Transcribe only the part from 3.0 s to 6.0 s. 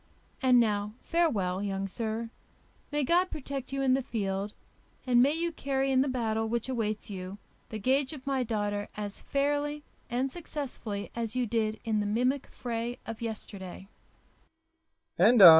God protect you in the field, and may you carry